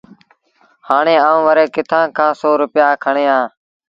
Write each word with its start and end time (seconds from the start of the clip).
هآڻي 0.87 1.15
آئوݩ 1.27 1.43
وري 1.47 1.65
ڪٿآݩ 1.75 2.13
کآݩ 2.17 2.37
سو 2.41 2.49
روپيآ 2.61 2.87
کڻيٚ 3.03 3.31
آݩ 3.37 3.47